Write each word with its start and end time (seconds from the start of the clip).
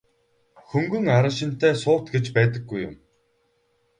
Хөнгөн 0.69 1.05
араншинтай 1.17 1.73
суут 1.81 2.05
гэж 2.13 2.25
байдаггүй 2.35 2.79
юм. 2.87 2.95